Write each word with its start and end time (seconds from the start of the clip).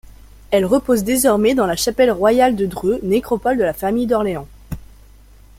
Elle 0.49 0.65
repose 0.65 1.03
désormais 1.03 1.53
dans 1.53 1.67
la 1.67 1.75
Chapelle 1.75 2.09
royale 2.09 2.55
de 2.55 2.65
Dreux, 2.65 2.99
nécropole 3.03 3.57
de 3.59 3.63
la 3.63 3.71
famille 3.71 4.07
d'Orléans. 4.07 4.47